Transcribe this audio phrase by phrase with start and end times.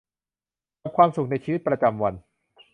[0.81, 2.13] กับความสุขในชีวิตประจำวัน